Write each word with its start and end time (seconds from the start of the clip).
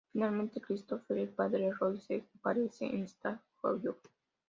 Finalmente, 0.11 0.59
Christopher, 0.59 1.15
el 1.19 1.29
padre 1.29 1.65
de 1.65 1.73
Rory, 1.73 1.99
se 1.99 2.25
aparece 2.35 2.87
en 2.87 3.03
Stars 3.03 3.39
Hollow. 3.61 3.95